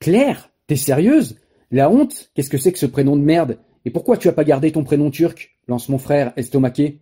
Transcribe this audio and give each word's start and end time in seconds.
Claire, 0.00 0.50
t'es 0.66 0.76
sérieuse? 0.76 1.36
La 1.70 1.90
honte 1.90 2.30
Qu'est-ce 2.34 2.48
que 2.48 2.56
c'est 2.56 2.72
que 2.72 2.78
ce 2.78 2.86
prénom 2.86 3.16
de 3.16 3.22
merde? 3.22 3.58
Et 3.84 3.90
pourquoi 3.90 4.16
tu 4.16 4.28
as 4.28 4.32
pas 4.32 4.44
gardé 4.44 4.72
ton 4.72 4.82
prénom 4.82 5.10
turc? 5.10 5.58
lance 5.68 5.90
mon 5.90 5.98
frère, 5.98 6.32
estomaqué. 6.38 7.00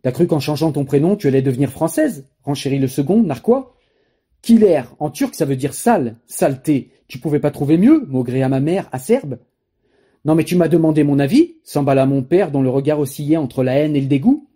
T'as 0.00 0.12
cru 0.12 0.26
qu'en 0.26 0.40
changeant 0.40 0.72
ton 0.72 0.86
prénom, 0.86 1.14
tu 1.14 1.28
allais 1.28 1.42
devenir 1.42 1.70
française? 1.70 2.26
Renchérit 2.42 2.78
le 2.78 2.88
second, 2.88 3.22
narquois? 3.22 3.76
Killer, 4.40 4.80
en 4.98 5.10
turc 5.10 5.34
ça 5.34 5.44
veut 5.44 5.56
dire 5.56 5.74
sale, 5.74 6.16
saleté. 6.26 6.92
Tu 7.06 7.18
pouvais 7.18 7.38
pas 7.38 7.50
trouver 7.50 7.76
mieux, 7.76 8.06
maugré 8.08 8.42
à 8.42 8.48
ma 8.48 8.60
mère, 8.60 8.88
acerbe 8.92 9.38
Non 10.24 10.34
mais 10.34 10.44
tu 10.44 10.56
m'as 10.56 10.68
demandé 10.68 11.04
mon 11.04 11.18
avis 11.18 11.56
s'emballa 11.64 12.06
mon 12.06 12.22
père 12.22 12.50
dont 12.50 12.62
le 12.62 12.70
regard 12.70 12.98
oscillait 12.98 13.36
entre 13.36 13.62
la 13.62 13.74
haine 13.74 13.94
et 13.94 14.00
le 14.00 14.06
dégoût. 14.06 14.48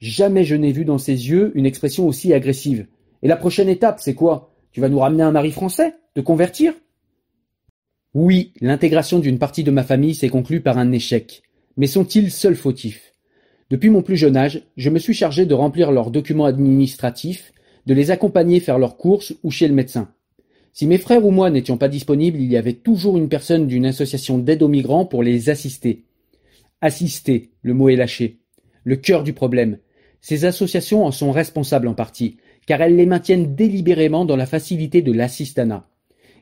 Jamais 0.00 0.42
je 0.42 0.56
n'ai 0.56 0.72
vu 0.72 0.84
dans 0.84 0.98
ses 0.98 1.28
yeux 1.28 1.52
une 1.54 1.66
expression 1.66 2.08
aussi 2.08 2.34
agressive. 2.34 2.88
Et 3.22 3.28
la 3.28 3.36
prochaine 3.36 3.68
étape, 3.68 4.00
c'est 4.00 4.14
quoi? 4.14 4.52
Tu 4.72 4.80
vas 4.80 4.88
nous 4.88 4.98
ramener 4.98 5.22
un 5.22 5.30
mari 5.30 5.52
français? 5.52 5.94
Te 6.14 6.20
convertir? 6.20 6.74
Oui, 8.12 8.52
l'intégration 8.60 9.20
d'une 9.20 9.38
partie 9.38 9.62
de 9.62 9.70
ma 9.70 9.84
famille 9.84 10.16
s'est 10.16 10.28
conclue 10.28 10.60
par 10.60 10.78
un 10.78 10.90
échec. 10.90 11.42
Mais 11.76 11.86
sont-ils 11.86 12.32
seuls 12.32 12.56
fautifs? 12.56 13.14
Depuis 13.70 13.88
mon 13.88 14.02
plus 14.02 14.16
jeune 14.16 14.36
âge, 14.36 14.64
je 14.76 14.90
me 14.90 14.98
suis 14.98 15.14
chargé 15.14 15.46
de 15.46 15.54
remplir 15.54 15.92
leurs 15.92 16.10
documents 16.10 16.46
administratifs, 16.46 17.52
de 17.86 17.94
les 17.94 18.10
accompagner 18.10 18.58
faire 18.58 18.80
leurs 18.80 18.96
courses 18.96 19.34
ou 19.44 19.52
chez 19.52 19.68
le 19.68 19.74
médecin. 19.74 20.12
Si 20.72 20.88
mes 20.88 20.98
frères 20.98 21.24
ou 21.24 21.30
moi 21.30 21.50
n'étions 21.50 21.76
pas 21.76 21.88
disponibles, 21.88 22.40
il 22.40 22.50
y 22.50 22.56
avait 22.56 22.72
toujours 22.72 23.16
une 23.16 23.28
personne 23.28 23.68
d'une 23.68 23.86
association 23.86 24.38
d'aide 24.38 24.62
aux 24.64 24.68
migrants 24.68 25.06
pour 25.06 25.22
les 25.22 25.48
assister. 25.48 26.02
Assister, 26.80 27.50
le 27.62 27.74
mot 27.74 27.90
est 27.90 27.96
lâché. 27.96 28.40
Le 28.82 28.96
cœur 28.96 29.22
du 29.22 29.34
problème. 29.34 29.78
Ces 30.20 30.46
associations 30.46 31.04
en 31.04 31.12
sont 31.12 31.30
responsables 31.30 31.86
en 31.86 31.94
partie, 31.94 32.38
car 32.66 32.82
elles 32.82 32.96
les 32.96 33.06
maintiennent 33.06 33.54
délibérément 33.54 34.24
dans 34.24 34.36
la 34.36 34.46
facilité 34.46 35.00
de 35.00 35.12
l'assistanat. 35.12 35.86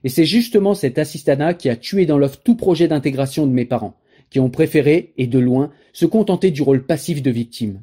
Et 0.04 0.08
c'est 0.08 0.24
justement 0.24 0.74
cet 0.74 0.98
assistanat 0.98 1.54
qui 1.54 1.68
a 1.68 1.76
tué 1.76 2.06
dans 2.06 2.18
l'œuf 2.18 2.42
tout 2.42 2.54
projet 2.54 2.88
d'intégration 2.88 3.46
de 3.46 3.52
mes 3.52 3.64
parents, 3.64 3.96
qui 4.30 4.40
ont 4.40 4.50
préféré, 4.50 5.12
et 5.16 5.26
de 5.26 5.38
loin, 5.38 5.70
se 5.92 6.06
contenter 6.06 6.50
du 6.50 6.62
rôle 6.62 6.84
passif 6.84 7.22
de 7.22 7.30
victime. 7.30 7.82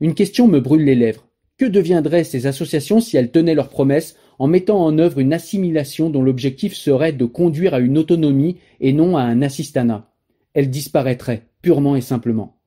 Une 0.00 0.14
question 0.14 0.46
me 0.46 0.60
brûle 0.60 0.84
les 0.84 0.94
lèvres. 0.94 1.26
Que 1.56 1.64
deviendraient 1.64 2.24
ces 2.24 2.46
associations 2.46 3.00
si 3.00 3.16
elles 3.16 3.30
tenaient 3.30 3.54
leurs 3.54 3.70
promesses 3.70 4.16
en 4.38 4.46
mettant 4.46 4.84
en 4.84 4.98
œuvre 4.98 5.20
une 5.20 5.32
assimilation 5.32 6.10
dont 6.10 6.22
l'objectif 6.22 6.74
serait 6.74 7.14
de 7.14 7.24
conduire 7.24 7.72
à 7.72 7.80
une 7.80 7.96
autonomie 7.96 8.58
et 8.80 8.92
non 8.92 9.16
à 9.16 9.22
un 9.22 9.40
assistanat 9.40 10.12
Elles 10.52 10.68
disparaîtraient, 10.68 11.46
purement 11.62 11.96
et 11.96 12.02
simplement. 12.02 12.58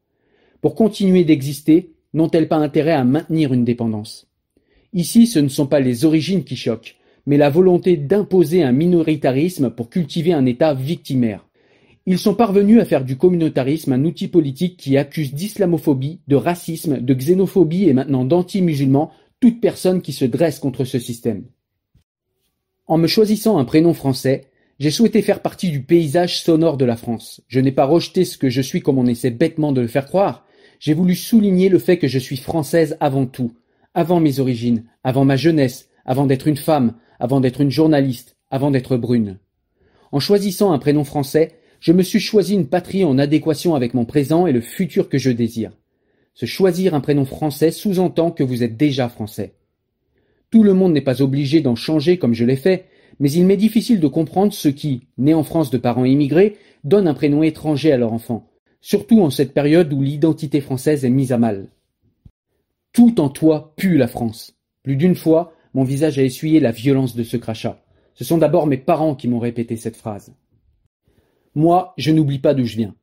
Pour 0.62 0.74
continuer 0.74 1.24
d'exister, 1.24 1.94
n'ont-elles 2.14 2.48
pas 2.48 2.58
intérêt 2.58 2.94
à 2.94 3.04
maintenir 3.04 3.54
une 3.54 3.64
dépendance? 3.64 4.28
Ici, 4.94 5.28
ce 5.28 5.38
ne 5.38 5.50
sont 5.50 5.68
pas 5.68 5.80
les 5.80 6.06
origines 6.06 6.44
qui 6.44 6.56
choquent, 6.56 6.96
mais 7.30 7.38
la 7.38 7.52
volonté 7.52 7.96
d'imposer 7.96 8.64
un 8.64 8.72
minoritarisme 8.72 9.70
pour 9.70 9.92
cultiver 9.92 10.34
un 10.34 10.48
État 10.48 10.74
victimaire. 10.74 11.46
Ils 12.08 12.18
sont 12.18 12.34
parvenus 12.34 12.82
à 12.82 12.86
faire 12.86 13.06
du 13.06 13.18
communautarisme 13.18 13.94
un 13.94 14.04
outil 14.04 14.28
politique 14.28 14.78
qui 14.78 14.98
accuse 14.98 15.36
d'islamophobie, 15.36 16.22
de 16.28 16.36
racisme, 16.36 17.00
de 17.00 17.14
xénophobie 17.14 17.88
et 17.88 17.94
maintenant 17.94 18.26
d'anti-musulmans 18.26 19.12
toute 19.40 19.62
personne 19.62 20.02
qui 20.02 20.12
se 20.12 20.26
dresse 20.26 20.58
contre 20.58 20.86
ce 20.86 20.98
système. 20.98 21.44
En 22.88 22.98
me 22.98 23.06
choisissant 23.06 23.60
un 23.60 23.66
prénom 23.66 23.94
français, 23.94 24.46
j'ai 24.80 24.90
souhaité 24.90 25.22
faire 25.22 25.44
partie 25.44 25.70
du 25.70 25.84
paysage 25.84 26.42
sonore 26.42 26.78
de 26.78 26.86
la 26.86 26.96
France. 26.96 27.42
Je 27.48 27.60
n'ai 27.60 27.72
pas 27.72 27.86
rejeté 27.86 28.26
ce 28.26 28.40
que 28.40 28.50
je 28.50 28.62
suis 28.62 28.82
comme 28.82 28.98
on 28.98 29.06
essaie 29.06 29.30
bêtement 29.30 29.72
de 29.72 29.82
le 29.82 29.88
faire 29.88 30.08
croire. 30.08 30.48
J'ai 30.80 30.96
voulu 30.96 31.14
souligner 31.14 31.70
le 31.70 31.78
fait 31.78 32.00
que 32.00 32.08
je 32.08 32.18
suis 32.18 32.38
française 32.38 32.98
avant 33.00 33.28
tout, 33.28 33.52
avant 33.94 34.20
mes 34.20 34.40
origines, 34.40 34.86
avant 35.04 35.26
ma 35.26 35.36
jeunesse, 35.36 35.89
avant 36.10 36.26
d'être 36.26 36.48
une 36.48 36.58
femme, 36.58 36.96
avant 37.20 37.40
d'être 37.40 37.62
une 37.62 37.70
journaliste, 37.70 38.36
avant 38.50 38.72
d'être 38.72 38.98
brune. 38.98 39.38
En 40.12 40.20
choisissant 40.20 40.72
un 40.72 40.80
prénom 40.80 41.04
français, 41.04 41.52
je 41.80 41.94
me 41.94 42.02
suis 42.02 42.20
choisi 42.20 42.56
une 42.56 42.68
patrie 42.68 43.04
en 43.04 43.20
adéquation 43.20 43.76
avec 43.76 43.94
mon 43.94 44.06
présent 44.06 44.48
et 44.48 44.52
le 44.52 44.60
futur 44.60 45.08
que 45.08 45.20
je 45.20 45.30
désire. 45.30 45.72
Se 46.34 46.48
choisir 46.48 46.96
un 46.96 47.00
prénom 47.00 47.26
français 47.26 47.70
sous-entend 47.70 48.32
que 48.32 48.44
vous 48.44 48.64
êtes 48.64 48.76
déjà 48.76 49.08
français. 49.08 49.54
Tout 50.50 50.64
le 50.64 50.74
monde 50.74 50.94
n'est 50.94 51.02
pas 51.02 51.22
obligé 51.22 51.62
d'en 51.62 51.76
changer 51.76 52.18
comme 52.18 52.34
je 52.34 52.44
l'ai 52.44 52.56
fait, 52.56 52.86
mais 53.20 53.32
il 53.32 53.46
m'est 53.46 53.56
difficile 53.56 54.00
de 54.00 54.08
comprendre 54.08 54.52
ceux 54.52 54.72
qui, 54.72 55.04
nés 55.20 55.36
en 55.36 55.44
France 55.44 55.70
de 55.70 55.78
parents 55.78 56.06
immigrés, 56.06 56.58
donnent 56.84 57.08
un 57.08 57.14
prénom 57.14 57.44
étranger 57.44 57.92
à 57.92 57.98
leur 57.98 58.14
enfant, 58.14 58.50
surtout 58.82 59.22
en 59.22 59.30
cette 59.30 59.54
période 59.54 59.94
où 59.94 60.02
l'identité 60.02 60.60
française 60.60 61.06
est 61.06 61.12
mise 61.12 61.34
à 61.34 61.38
mal. 61.38 61.68
Tout 62.94 63.22
en 63.22 63.30
toi 63.30 63.76
pue 63.78 63.98
la 63.98 64.08
France. 64.08 64.56
Plus 64.82 64.96
d'une 64.96 65.14
fois, 65.16 65.54
visage 65.84 66.20
a 66.20 66.24
essuyé 66.24 66.60
la 66.60 66.72
violence 66.72 67.16
de 67.16 67.24
ce 67.24 67.38
crachat. 67.38 67.84
Ce 68.16 68.24
sont 68.24 68.38
d'abord 68.38 68.68
mes 68.68 68.78
parents 68.78 69.16
qui 69.16 69.28
m'ont 69.28 69.40
répété 69.40 69.78
cette 69.78 69.96
phrase. 69.96 70.34
Moi, 71.56 71.94
je 71.98 72.12
n'oublie 72.12 72.40
pas 72.40 72.54
d'où 72.54 72.66
je 72.66 72.78
viens. 72.78 72.96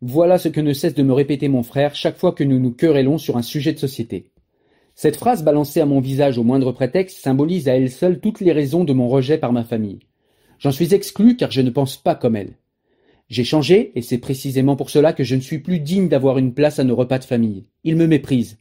Voilà 0.00 0.38
ce 0.38 0.48
que 0.48 0.60
ne 0.60 0.72
cesse 0.72 0.94
de 0.94 1.02
me 1.02 1.12
répéter 1.12 1.48
mon 1.48 1.62
frère 1.62 1.94
chaque 1.94 2.18
fois 2.18 2.32
que 2.32 2.44
nous 2.44 2.60
nous 2.60 2.72
querellons 2.72 3.18
sur 3.18 3.36
un 3.36 3.42
sujet 3.42 3.72
de 3.72 3.78
société. 3.78 4.30
Cette 4.94 5.16
phrase 5.16 5.44
balancée 5.44 5.80
à 5.80 5.86
mon 5.86 6.00
visage 6.00 6.38
au 6.38 6.44
moindre 6.44 6.72
prétexte 6.72 7.18
symbolise 7.18 7.68
à 7.68 7.76
elle 7.76 7.90
seule 7.90 8.20
toutes 8.20 8.40
les 8.40 8.52
raisons 8.52 8.84
de 8.84 8.92
mon 8.92 9.08
rejet 9.08 9.38
par 9.38 9.52
ma 9.52 9.64
famille. 9.64 10.00
J'en 10.58 10.72
suis 10.72 10.94
exclu 10.94 11.36
car 11.36 11.50
je 11.50 11.60
ne 11.60 11.70
pense 11.70 11.96
pas 11.96 12.14
comme 12.14 12.36
elle. 12.36 12.54
J'ai 13.28 13.44
changé 13.44 13.92
et 13.94 14.02
c'est 14.02 14.18
précisément 14.18 14.74
pour 14.74 14.90
cela 14.90 15.12
que 15.12 15.24
je 15.24 15.34
ne 15.34 15.40
suis 15.40 15.58
plus 15.58 15.80
digne 15.80 16.08
d'avoir 16.08 16.38
une 16.38 16.54
place 16.54 16.78
à 16.78 16.84
nos 16.84 16.96
repas 16.96 17.18
de 17.18 17.24
famille. 17.24 17.66
Ils 17.84 17.96
me 17.96 18.06
méprisent. 18.06 18.58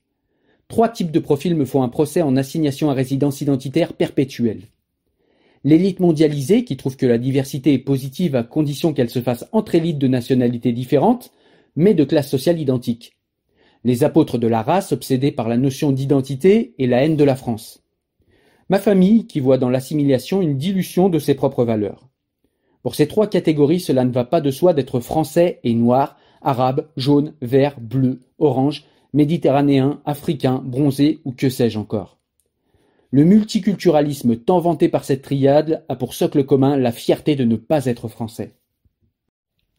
Trois 0.67 0.89
types 0.89 1.11
de 1.11 1.19
profils 1.19 1.55
me 1.55 1.65
font 1.65 1.83
un 1.83 1.89
procès 1.89 2.21
en 2.21 2.35
assignation 2.35 2.89
à 2.89 2.93
résidence 2.93 3.41
identitaire 3.41 3.93
perpétuelle. 3.93 4.63
L'élite 5.63 5.99
mondialisée, 5.99 6.63
qui 6.63 6.77
trouve 6.77 6.97
que 6.97 7.05
la 7.05 7.17
diversité 7.17 7.73
est 7.73 7.79
positive 7.79 8.35
à 8.35 8.43
condition 8.43 8.93
qu'elle 8.93 9.09
se 9.09 9.21
fasse 9.21 9.45
entre 9.53 9.75
élites 9.75 9.97
de 9.97 10.07
nationalités 10.07 10.73
différentes, 10.73 11.31
mais 11.75 11.93
de 11.93 12.03
classes 12.03 12.29
sociales 12.29 12.59
identiques. 12.59 13.17
Les 13.83 14.03
apôtres 14.03 14.37
de 14.37 14.47
la 14.47 14.61
race 14.61 14.91
obsédés 14.91 15.31
par 15.31 15.47
la 15.47 15.57
notion 15.57 15.91
d'identité 15.91 16.73
et 16.77 16.87
la 16.87 17.03
haine 17.03 17.15
de 17.15 17.23
la 17.23 17.35
France. 17.35 17.83
Ma 18.69 18.79
famille 18.79 19.27
qui 19.27 19.39
voit 19.39 19.57
dans 19.57 19.69
l'assimilation 19.69 20.41
une 20.41 20.57
dilution 20.57 21.07
de 21.07 21.19
ses 21.19 21.35
propres 21.35 21.63
valeurs. 21.63 22.09
Pour 22.83 22.95
ces 22.95 23.07
trois 23.07 23.27
catégories, 23.27 23.79
cela 23.79 24.03
ne 24.03 24.11
va 24.11 24.25
pas 24.25 24.41
de 24.41 24.51
soi 24.51 24.73
d'être 24.73 24.99
français 24.99 25.59
et 25.63 25.73
noir, 25.73 26.17
arabe, 26.41 26.87
jaune, 26.97 27.33
vert, 27.41 27.79
bleu, 27.79 28.19
orange, 28.39 28.85
méditerranéen, 29.13 30.01
africain, 30.05 30.61
bronzé 30.63 31.19
ou 31.25 31.31
que 31.31 31.49
sais-je 31.49 31.79
encore. 31.79 32.17
Le 33.11 33.23
multiculturalisme 33.23 34.35
tant 34.35 34.59
vanté 34.59 34.89
par 34.89 35.05
cette 35.05 35.21
triade 35.21 35.85
a 35.87 35.95
pour 35.95 36.13
socle 36.13 36.43
commun 36.43 36.75
la 36.77 36.91
fierté 36.91 37.35
de 37.35 37.45
ne 37.45 37.55
pas 37.55 37.85
être 37.85 38.09
français. 38.09 38.53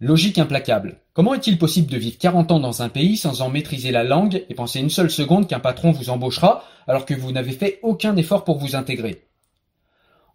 Logique 0.01 0.39
implacable. 0.39 1.01
Comment 1.13 1.35
est-il 1.35 1.59
possible 1.59 1.91
de 1.91 1.99
vivre 1.99 2.19
40 2.19 2.53
ans 2.53 2.61
dans 2.61 2.83
un 2.83 2.89
pays 2.89 3.17
sans 3.17 3.43
en 3.43 3.51
maîtriser 3.51 3.91
la 3.91 4.05
langue 4.05 4.45
et 4.49 4.55
penser 4.55 4.79
une 4.79 4.91
seule 4.91 5.11
seconde 5.11 5.49
qu'un 5.49 5.59
patron 5.59 5.91
vous 5.91 6.09
embauchera 6.09 6.65
alors 6.87 7.05
que 7.05 7.15
vous 7.15 7.33
n'avez 7.33 7.53
fait 7.53 7.81
aucun 7.83 8.17
effort 8.17 8.45
pour 8.45 8.59
vous 8.59 8.77
intégrer? 8.77 9.25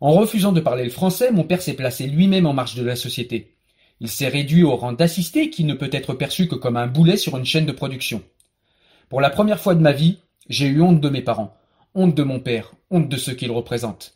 En 0.02 0.12
refusant 0.12 0.52
de 0.52 0.60
parler 0.60 0.84
le 0.84 0.90
français, 0.90 1.32
mon 1.32 1.46
père 1.46 1.62
s'est 1.62 1.76
placé 1.76 2.08
lui-même 2.08 2.46
en 2.46 2.54
marge 2.54 2.76
de 2.76 2.84
la 2.84 2.98
société. 2.98 3.56
Il 4.02 4.10
s'est 4.10 4.28
réduit 4.28 4.64
au 4.64 4.76
rang 4.76 4.92
d'assisté 4.92 5.50
qui 5.50 5.64
ne 5.64 5.74
peut 5.74 5.90
être 5.94 6.14
perçu 6.14 6.50
que 6.50 6.56
comme 6.56 6.76
un 6.76 6.88
boulet 6.88 7.16
sur 7.16 7.38
une 7.38 7.46
chaîne 7.46 7.66
de 7.66 7.72
production. 7.72 8.22
Pour 9.10 9.22
la 9.22 9.30
première 9.30 9.60
fois 9.60 9.76
de 9.76 9.82
ma 9.82 9.92
vie, 9.92 10.20
j'ai 10.50 10.68
eu 10.68 10.82
honte 10.82 11.02
de 11.02 11.10
mes 11.10 11.22
parents, 11.22 11.56
honte 11.96 12.16
de 12.16 12.24
mon 12.24 12.40
père, 12.40 12.74
honte 12.90 13.10
de 13.10 13.18
ce 13.18 13.32
qu'il 13.32 13.52
représente. 13.52 14.14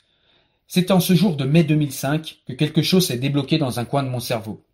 C'est 0.67 0.91
en 0.91 0.99
ce 0.99 1.13
jour 1.13 1.35
de 1.35 1.45
mai 1.45 1.63
2005 1.63 2.39
que 2.47 2.53
quelque 2.53 2.81
chose 2.81 3.07
s'est 3.07 3.17
débloqué 3.17 3.57
dans 3.57 3.79
un 3.79 3.85
coin 3.85 4.03
de 4.03 4.09
mon 4.09 4.19
cerveau. 4.19 4.65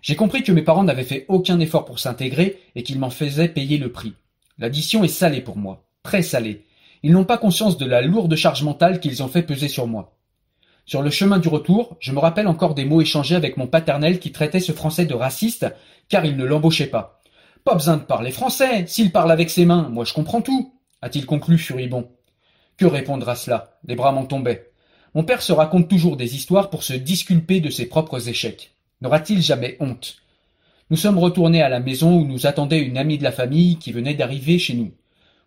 J'ai 0.00 0.16
compris 0.16 0.42
que 0.42 0.52
mes 0.52 0.62
parents 0.62 0.84
n'avaient 0.84 1.02
fait 1.02 1.26
aucun 1.28 1.60
effort 1.60 1.84
pour 1.84 1.98
s'intégrer 1.98 2.60
et 2.74 2.82
qu'ils 2.82 2.98
m'en 2.98 3.10
faisaient 3.10 3.48
payer 3.48 3.78
le 3.78 3.92
prix. 3.92 4.14
L'addition 4.58 5.04
est 5.04 5.08
salée 5.08 5.40
pour 5.40 5.56
moi, 5.56 5.84
très 6.02 6.22
salée. 6.22 6.64
Ils 7.02 7.12
n'ont 7.12 7.24
pas 7.24 7.38
conscience 7.38 7.78
de 7.78 7.86
la 7.86 8.00
lourde 8.00 8.34
charge 8.34 8.62
mentale 8.62 9.00
qu'ils 9.00 9.22
ont 9.22 9.28
fait 9.28 9.42
peser 9.42 9.68
sur 9.68 9.86
moi. 9.86 10.16
Sur 10.86 11.02
le 11.02 11.10
chemin 11.10 11.38
du 11.38 11.48
retour, 11.48 11.96
je 12.00 12.12
me 12.12 12.18
rappelle 12.18 12.48
encore 12.48 12.74
des 12.74 12.86
mots 12.86 13.02
échangés 13.02 13.34
avec 13.34 13.56
mon 13.56 13.66
paternel 13.66 14.18
qui 14.18 14.32
traitait 14.32 14.60
ce 14.60 14.72
français 14.72 15.04
de 15.04 15.14
raciste 15.14 15.66
car 16.08 16.24
il 16.24 16.36
ne 16.36 16.44
l'embauchait 16.44 16.86
pas. 16.86 17.17
Pas 17.64 17.74
besoin 17.74 17.96
de 17.96 18.02
parler 18.02 18.30
français, 18.30 18.86
s'il 18.86 19.12
parle 19.12 19.30
avec 19.30 19.50
ses 19.50 19.64
mains, 19.64 19.88
moi 19.88 20.04
je 20.04 20.14
comprends 20.14 20.42
tout, 20.42 20.74
a-t-il 21.02 21.26
conclu 21.26 21.58
furibond. 21.58 22.08
Que 22.76 22.86
répondre 22.86 23.28
à 23.28 23.36
cela? 23.36 23.78
Les 23.84 23.96
bras 23.96 24.12
m'en 24.12 24.24
tombaient. 24.24 24.70
Mon 25.14 25.24
père 25.24 25.42
se 25.42 25.52
raconte 25.52 25.88
toujours 25.88 26.16
des 26.16 26.36
histoires 26.36 26.70
pour 26.70 26.82
se 26.82 26.92
disculper 26.92 27.60
de 27.60 27.70
ses 27.70 27.86
propres 27.86 28.28
échecs. 28.28 28.74
N'aura-t-il 29.00 29.42
jamais 29.42 29.76
honte? 29.80 30.16
Nous 30.90 30.96
sommes 30.96 31.18
retournés 31.18 31.62
à 31.62 31.68
la 31.68 31.80
maison 31.80 32.18
où 32.18 32.24
nous 32.24 32.46
attendait 32.46 32.80
une 32.80 32.96
amie 32.96 33.18
de 33.18 33.24
la 33.24 33.32
famille 33.32 33.76
qui 33.76 33.92
venait 33.92 34.14
d'arriver 34.14 34.58
chez 34.58 34.74
nous. 34.74 34.92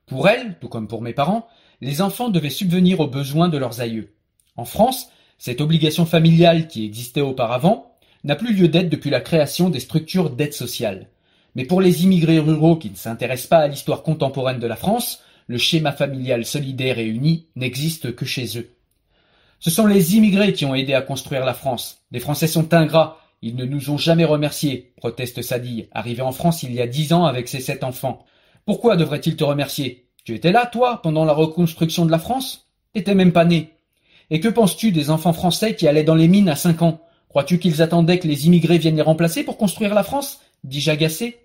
Pour 0.05 0.27
elle, 0.27 0.57
tout 0.59 0.67
comme 0.67 0.87
pour 0.87 1.01
mes 1.01 1.13
parents, 1.13 1.47
les 1.79 2.01
enfants 2.01 2.29
devaient 2.29 2.49
subvenir 2.49 2.99
aux 2.99 3.07
besoins 3.07 3.49
de 3.49 3.57
leurs 3.57 3.81
aïeux. 3.81 4.13
En 4.55 4.65
France, 4.65 5.09
cette 5.37 5.61
obligation 5.61 6.05
familiale 6.05 6.67
qui 6.67 6.85
existait 6.85 7.21
auparavant 7.21 7.97
n'a 8.23 8.35
plus 8.35 8.53
lieu 8.53 8.67
d'être 8.67 8.89
depuis 8.89 9.09
la 9.09 9.21
création 9.21 9.69
des 9.69 9.79
structures 9.79 10.29
d'aide 10.29 10.53
sociale. 10.53 11.07
Mais 11.55 11.65
pour 11.65 11.81
les 11.81 12.03
immigrés 12.03 12.39
ruraux 12.39 12.77
qui 12.77 12.89
ne 12.89 12.95
s'intéressent 12.95 13.49
pas 13.49 13.57
à 13.57 13.67
l'histoire 13.67 14.03
contemporaine 14.03 14.59
de 14.59 14.67
la 14.67 14.75
France, 14.75 15.21
le 15.47 15.57
schéma 15.57 15.91
familial 15.91 16.45
solidaire 16.45 16.99
et 16.99 17.05
uni 17.05 17.47
n'existe 17.55 18.15
que 18.15 18.25
chez 18.25 18.57
eux. 18.57 18.69
Ce 19.59 19.69
sont 19.69 19.85
les 19.85 20.15
immigrés 20.15 20.53
qui 20.53 20.65
ont 20.65 20.75
aidé 20.75 20.93
à 20.93 21.01
construire 21.01 21.45
la 21.45 21.53
France. 21.53 22.01
Les 22.11 22.19
Français 22.19 22.47
sont 22.47 22.73
ingrats, 22.73 23.19
ils 23.41 23.55
ne 23.55 23.65
nous 23.65 23.89
ont 23.89 23.97
jamais 23.97 24.25
remerciés, 24.25 24.93
proteste 24.97 25.41
Sadie, 25.41 25.87
arrivé 25.91 26.21
en 26.21 26.31
France 26.31 26.63
il 26.63 26.73
y 26.73 26.81
a 26.81 26.87
dix 26.87 27.11
ans 27.11 27.25
avec 27.25 27.47
ses 27.47 27.59
sept 27.59 27.83
enfants. 27.83 28.25
Pourquoi 28.65 28.95
devrait-il 28.95 29.35
te 29.35 29.43
remercier? 29.43 30.05
Tu 30.23 30.35
étais 30.35 30.51
là, 30.51 30.67
toi, 30.67 31.01
pendant 31.01 31.25
la 31.25 31.33
reconstruction 31.33 32.05
de 32.05 32.11
la 32.11 32.19
France? 32.19 32.67
T'étais 32.93 33.15
même 33.15 33.33
pas 33.33 33.45
né. 33.45 33.71
Et 34.29 34.39
que 34.39 34.47
penses-tu 34.47 34.91
des 34.91 35.09
enfants 35.09 35.33
français 35.33 35.75
qui 35.75 35.87
allaient 35.87 36.03
dans 36.03 36.15
les 36.15 36.27
mines 36.27 36.49
à 36.49 36.55
cinq 36.55 36.81
ans? 36.81 37.01
Crois-tu 37.27 37.59
qu'ils 37.59 37.81
attendaient 37.81 38.19
que 38.19 38.27
les 38.27 38.47
immigrés 38.47 38.77
viennent 38.77 38.95
les 38.95 39.01
remplacer 39.01 39.43
pour 39.43 39.57
construire 39.57 39.93
la 39.93 40.03
France? 40.03 40.39
dis-je 40.63 40.91
agacé. 40.91 41.40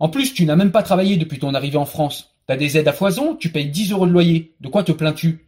En 0.00 0.08
plus, 0.08 0.32
tu 0.32 0.44
n'as 0.44 0.56
même 0.56 0.72
pas 0.72 0.82
travaillé 0.82 1.16
depuis 1.16 1.38
ton 1.38 1.54
arrivée 1.54 1.76
en 1.76 1.86
France. 1.86 2.34
T'as 2.46 2.56
des 2.56 2.78
aides 2.78 2.88
à 2.88 2.92
foison, 2.92 3.36
tu 3.36 3.50
payes 3.50 3.70
dix 3.70 3.92
euros 3.92 4.06
de 4.06 4.12
loyer. 4.12 4.54
De 4.60 4.68
quoi 4.68 4.84
te 4.84 4.92
plains-tu? 4.92 5.46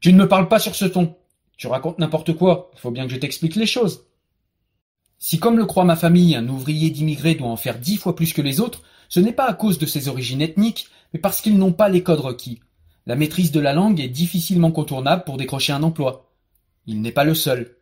Tu 0.00 0.12
ne 0.12 0.18
me 0.18 0.28
parles 0.28 0.48
pas 0.48 0.58
sur 0.58 0.74
ce 0.74 0.84
ton. 0.84 1.16
Tu 1.56 1.68
racontes 1.68 1.98
n'importe 1.98 2.34
quoi. 2.34 2.70
Il 2.74 2.80
faut 2.80 2.90
bien 2.90 3.06
que 3.06 3.12
je 3.12 3.18
t'explique 3.18 3.56
les 3.56 3.66
choses. 3.66 4.04
Si, 5.18 5.38
comme 5.38 5.56
le 5.56 5.64
croit 5.64 5.84
ma 5.84 5.96
famille, 5.96 6.34
un 6.34 6.48
ouvrier 6.48 6.90
d'immigrés 6.90 7.34
doit 7.34 7.48
en 7.48 7.56
faire 7.56 7.78
dix 7.78 7.96
fois 7.96 8.14
plus 8.14 8.32
que 8.32 8.42
les 8.42 8.60
autres, 8.60 8.82
ce 9.08 9.20
n'est 9.20 9.32
pas 9.32 9.48
à 9.48 9.54
cause 9.54 9.78
de 9.78 9.86
ses 9.86 10.08
origines 10.08 10.42
ethniques, 10.42 10.88
mais 11.12 11.20
parce 11.20 11.40
qu'ils 11.40 11.56
n'ont 11.56 11.72
pas 11.72 11.88
les 11.88 12.02
codes 12.02 12.20
requis. 12.20 12.60
La 13.06 13.16
maîtrise 13.16 13.52
de 13.52 13.60
la 13.60 13.72
langue 13.72 14.00
est 14.00 14.08
difficilement 14.08 14.72
contournable 14.72 15.24
pour 15.24 15.36
décrocher 15.36 15.72
un 15.72 15.82
emploi. 15.82 16.30
Il 16.86 17.00
n'est 17.00 17.12
pas 17.12 17.24
le 17.24 17.34
seul. 17.34 17.73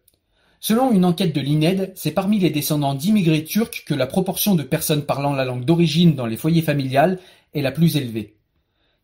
Selon 0.64 0.92
une 0.92 1.04
enquête 1.04 1.34
de 1.34 1.40
l'INED, 1.40 1.90
c'est 1.96 2.12
parmi 2.12 2.38
les 2.38 2.50
descendants 2.50 2.94
d'immigrés 2.94 3.42
turcs 3.42 3.82
que 3.84 3.94
la 3.94 4.06
proportion 4.06 4.54
de 4.54 4.62
personnes 4.62 5.02
parlant 5.02 5.32
la 5.32 5.44
langue 5.44 5.64
d'origine 5.64 6.14
dans 6.14 6.24
les 6.24 6.36
foyers 6.36 6.62
familiales 6.62 7.18
est 7.52 7.62
la 7.62 7.72
plus 7.72 7.96
élevée. 7.96 8.36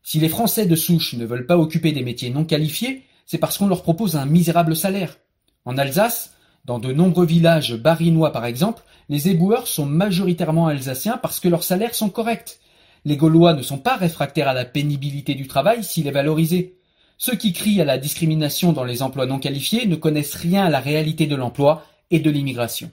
Si 0.01 0.21
les 0.21 0.29
Français 0.29 0.65
de 0.65 0.77
souche 0.77 1.15
ne 1.15 1.25
veulent 1.25 1.45
pas 1.45 1.57
occuper 1.57 1.91
des 1.91 2.01
métiers 2.01 2.29
non 2.29 2.45
qualifiés, 2.45 3.03
c'est 3.25 3.39
parce 3.39 3.57
qu'on 3.57 3.67
leur 3.67 3.83
propose 3.83 4.15
un 4.15 4.25
misérable 4.25 4.73
salaire. 4.73 5.17
En 5.65 5.77
Alsace, 5.77 6.33
dans 6.63 6.79
de 6.79 6.93
nombreux 6.93 7.25
villages 7.25 7.75
barinois 7.75 8.31
par 8.31 8.45
exemple, 8.45 8.83
les 9.09 9.27
éboueurs 9.27 9.67
sont 9.67 9.85
majoritairement 9.85 10.67
alsaciens 10.67 11.17
parce 11.17 11.41
que 11.41 11.49
leurs 11.49 11.65
salaires 11.65 11.93
sont 11.93 12.09
corrects. 12.09 12.61
Les 13.03 13.17
Gaulois 13.17 13.53
ne 13.53 13.63
sont 13.63 13.79
pas 13.79 13.97
réfractaires 13.97 14.47
à 14.47 14.53
la 14.53 14.63
pénibilité 14.63 15.35
du 15.35 15.45
travail 15.45 15.83
s'il 15.83 16.07
est 16.07 16.11
valorisé. 16.11 16.78
Ceux 17.21 17.35
qui 17.35 17.51
crient 17.51 17.81
à 17.81 17.85
la 17.85 17.97
discrimination 17.97 18.71
dans 18.71 18.85
les 18.85 19.01
emplois 19.01 19.25
non 19.25 19.39
qualifiés 19.39 19.85
ne 19.85 19.97
connaissent 19.97 20.35
rien 20.35 20.63
à 20.65 20.69
la 20.69 20.79
réalité 20.79 21.27
de 21.27 21.35
l'emploi 21.35 21.85
et 22.11 22.21
de 22.21 22.31
l'immigration. 22.31 22.91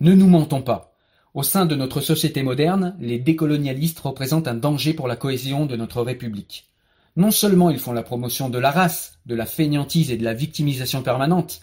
Ne 0.00 0.14
nous 0.14 0.28
mentons 0.28 0.62
pas. 0.62 0.94
Au 1.34 1.42
sein 1.42 1.66
de 1.66 1.76
notre 1.76 2.00
société 2.00 2.42
moderne, 2.42 2.96
les 2.98 3.18
décolonialistes 3.18 4.00
représentent 4.00 4.48
un 4.48 4.54
danger 4.54 4.94
pour 4.94 5.08
la 5.08 5.16
cohésion 5.16 5.66
de 5.66 5.76
notre 5.76 6.00
République. 6.00 6.70
Non 7.16 7.30
seulement 7.30 7.68
ils 7.68 7.78
font 7.78 7.92
la 7.92 8.02
promotion 8.02 8.48
de 8.48 8.58
la 8.58 8.70
race, 8.70 9.18
de 9.26 9.34
la 9.34 9.44
fainéantise 9.44 10.10
et 10.10 10.16
de 10.16 10.24
la 10.24 10.32
victimisation 10.32 11.02
permanente, 11.02 11.60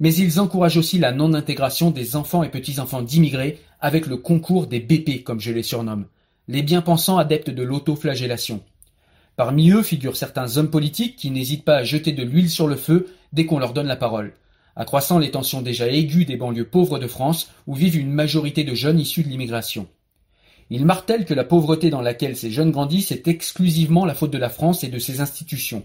mais 0.00 0.14
ils 0.14 0.38
encouragent 0.38 0.76
aussi 0.76 0.98
la 0.98 1.12
non-intégration 1.12 1.90
des 1.90 2.16
enfants 2.16 2.42
et 2.42 2.50
petits-enfants 2.50 3.00
d'immigrés 3.00 3.58
avec 3.80 4.06
le 4.06 4.18
concours 4.18 4.66
des 4.66 4.80
BP, 4.80 5.24
comme 5.24 5.40
je 5.40 5.52
les 5.52 5.62
surnomme, 5.62 6.04
les 6.48 6.62
bien-pensants 6.62 7.16
adeptes 7.16 7.48
de 7.48 7.62
l'autoflagellation. 7.62 8.62
Parmi 9.38 9.70
eux 9.70 9.84
figurent 9.84 10.16
certains 10.16 10.56
hommes 10.56 10.68
politiques 10.68 11.14
qui 11.14 11.30
n'hésitent 11.30 11.64
pas 11.64 11.76
à 11.76 11.84
jeter 11.84 12.10
de 12.10 12.24
l'huile 12.24 12.50
sur 12.50 12.66
le 12.66 12.74
feu 12.74 13.06
dès 13.32 13.46
qu'on 13.46 13.60
leur 13.60 13.72
donne 13.72 13.86
la 13.86 13.94
parole, 13.94 14.34
accroissant 14.74 15.20
les 15.20 15.30
tensions 15.30 15.62
déjà 15.62 15.86
aiguës 15.86 16.26
des 16.26 16.36
banlieues 16.36 16.66
pauvres 16.66 16.98
de 16.98 17.06
France 17.06 17.48
où 17.68 17.76
vivent 17.76 17.96
une 17.96 18.10
majorité 18.10 18.64
de 18.64 18.74
jeunes 18.74 18.98
issus 18.98 19.22
de 19.22 19.28
l'immigration. 19.28 19.86
Ils 20.70 20.84
martèlent 20.84 21.24
que 21.24 21.34
la 21.34 21.44
pauvreté 21.44 21.88
dans 21.88 22.00
laquelle 22.00 22.36
ces 22.36 22.50
jeunes 22.50 22.72
grandissent 22.72 23.12
est 23.12 23.28
exclusivement 23.28 24.04
la 24.04 24.16
faute 24.16 24.32
de 24.32 24.38
la 24.38 24.50
France 24.50 24.82
et 24.82 24.88
de 24.88 24.98
ses 24.98 25.20
institutions. 25.20 25.84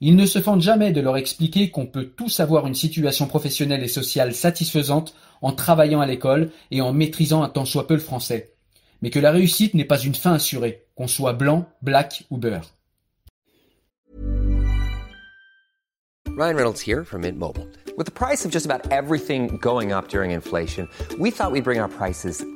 Ils 0.00 0.16
ne 0.16 0.26
se 0.26 0.40
fendent 0.40 0.60
jamais 0.60 0.90
de 0.90 1.00
leur 1.00 1.18
expliquer 1.18 1.70
qu'on 1.70 1.86
peut 1.86 2.06
tous 2.16 2.40
avoir 2.40 2.66
une 2.66 2.74
situation 2.74 3.28
professionnelle 3.28 3.84
et 3.84 3.88
sociale 3.88 4.34
satisfaisante 4.34 5.14
en 5.40 5.52
travaillant 5.52 6.00
à 6.00 6.06
l'école 6.06 6.50
et 6.72 6.80
en 6.80 6.92
maîtrisant 6.92 7.44
un 7.44 7.48
tant 7.48 7.64
soit 7.64 7.86
peu 7.86 7.94
le 7.94 8.00
français 8.00 8.56
mais 9.02 9.10
que 9.10 9.18
la 9.18 9.30
réussite 9.30 9.74
n'est 9.74 9.84
pas 9.84 9.98
une 9.98 10.14
fin 10.14 10.32
assurée, 10.32 10.85
qu'on 10.96 11.08
soit 11.08 11.32
blanc, 11.32 11.66
black 11.82 12.24
ou 12.30 12.38
beurre. 12.38 12.72
Ryan 16.36 16.56
Reynolds 16.56 16.82
here 16.82 17.02
from 17.02 17.22
Mint 17.22 17.38
Mobile. 17.38 17.66
With 17.96 18.04
the 18.04 18.12
price 18.12 18.44
of 18.44 18.50
just 18.50 18.66
about 18.66 18.86
everything 18.92 19.56
going 19.56 19.90
up 19.90 20.08
during 20.08 20.32
inflation, 20.32 20.86
we 21.18 21.30
thought 21.30 21.50
we'd 21.50 21.64
bring 21.64 21.80
our 21.80 21.88
prices 21.88 22.44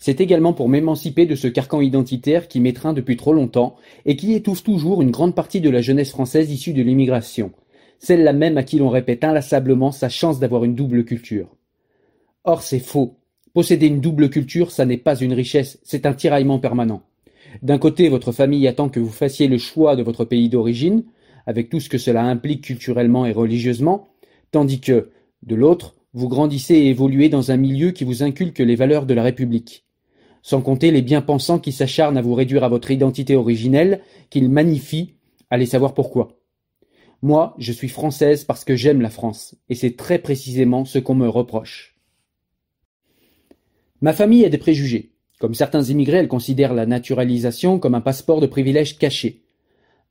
c'est 0.00 0.20
également 0.20 0.54
pour 0.54 0.68
m'émanciper 0.68 1.26
de 1.26 1.34
ce 1.34 1.46
carcan 1.46 1.82
identitaire 1.82 2.48
qui 2.48 2.58
m'étreint 2.58 2.94
depuis 2.94 3.18
trop 3.18 3.34
longtemps 3.34 3.76
et 4.06 4.16
qui 4.16 4.32
étouffe 4.32 4.64
toujours 4.64 5.02
une 5.02 5.10
grande 5.10 5.34
partie 5.34 5.60
de 5.60 5.68
la 5.68 5.82
jeunesse 5.82 6.10
française 6.10 6.50
issue 6.50 6.72
de 6.72 6.82
l'immigration, 6.82 7.52
celle-là 7.98 8.32
même 8.32 8.56
à 8.56 8.62
qui 8.62 8.78
l'on 8.78 8.88
répète 8.88 9.22
inlassablement 9.22 9.92
sa 9.92 10.08
chance 10.08 10.40
d'avoir 10.40 10.64
une 10.64 10.74
double 10.74 11.04
culture. 11.04 11.54
Or 12.44 12.62
c'est 12.62 12.80
faux. 12.80 13.18
Posséder 13.52 13.88
une 13.88 14.00
double 14.00 14.30
culture, 14.30 14.70
ça 14.70 14.86
n'est 14.86 14.96
pas 14.96 15.16
une 15.16 15.34
richesse, 15.34 15.78
c'est 15.82 16.06
un 16.06 16.14
tiraillement 16.14 16.58
permanent. 16.58 17.02
D'un 17.62 17.78
côté, 17.78 18.08
votre 18.08 18.32
famille 18.32 18.66
attend 18.68 18.88
que 18.88 19.00
vous 19.00 19.10
fassiez 19.10 19.48
le 19.48 19.58
choix 19.58 19.96
de 19.96 20.02
votre 20.02 20.24
pays 20.24 20.48
d'origine, 20.48 21.04
avec 21.46 21.68
tout 21.68 21.80
ce 21.80 21.88
que 21.88 21.98
cela 21.98 22.22
implique 22.22 22.64
culturellement 22.64 23.26
et 23.26 23.32
religieusement, 23.32 24.08
tandis 24.52 24.80
que, 24.80 25.10
de 25.42 25.54
l'autre, 25.56 25.96
vous 26.14 26.28
grandissez 26.28 26.74
et 26.74 26.88
évoluez 26.88 27.28
dans 27.28 27.50
un 27.50 27.56
milieu 27.56 27.90
qui 27.90 28.04
vous 28.04 28.22
inculque 28.22 28.60
les 28.60 28.76
valeurs 28.76 29.04
de 29.04 29.14
la 29.14 29.24
République. 29.24 29.84
Sans 30.42 30.62
compter 30.62 30.90
les 30.90 31.02
bien-pensants 31.02 31.58
qui 31.58 31.72
s'acharnent 31.72 32.16
à 32.16 32.22
vous 32.22 32.34
réduire 32.34 32.64
à 32.64 32.68
votre 32.68 32.90
identité 32.90 33.36
originelle, 33.36 34.00
qu'ils 34.30 34.48
magnifient, 34.48 35.14
allez 35.50 35.66
savoir 35.66 35.94
pourquoi. 35.94 36.40
Moi, 37.22 37.54
je 37.58 37.72
suis 37.72 37.88
française 37.88 38.44
parce 38.44 38.64
que 38.64 38.76
j'aime 38.76 39.02
la 39.02 39.10
France, 39.10 39.54
et 39.68 39.74
c'est 39.74 39.96
très 39.96 40.18
précisément 40.18 40.86
ce 40.86 40.98
qu'on 40.98 41.14
me 41.14 41.28
reproche. 41.28 41.96
Ma 44.00 44.14
famille 44.14 44.46
a 44.46 44.48
des 44.48 44.56
préjugés. 44.56 45.12
Comme 45.38 45.54
certains 45.54 45.82
immigrés, 45.82 46.18
elle 46.18 46.28
considère 46.28 46.72
la 46.72 46.86
naturalisation 46.86 47.78
comme 47.78 47.94
un 47.94 48.00
passeport 48.00 48.40
de 48.40 48.46
privilège 48.46 48.98
caché. 48.98 49.42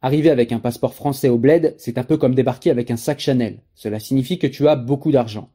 Arriver 0.01 0.29
avec 0.29 0.51
un 0.51 0.59
passeport 0.59 0.93
français 0.93 1.29
au 1.29 1.38
bled, 1.38 1.74
c'est 1.77 1.98
un 1.98 2.03
peu 2.03 2.17
comme 2.17 2.36
débarquer 2.36 2.69
avec 2.69 2.91
un 2.91 2.98
sac 2.98 3.19
Chanel. 3.19 3.63
Cela 3.74 4.00
signifie 4.00 4.38
que 4.38 4.48
tu 4.48 4.67
as 4.67 4.75
beaucoup 4.75 5.12
d'argent. 5.12 5.50